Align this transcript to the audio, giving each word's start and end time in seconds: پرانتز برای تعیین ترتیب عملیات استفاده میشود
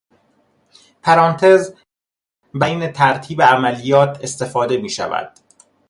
پرانتز 1.03 1.73
برای 2.53 2.73
تعیین 2.77 2.91
ترتیب 2.91 3.41
عملیات 3.41 4.19
استفاده 4.23 4.77
میشود 4.77 5.31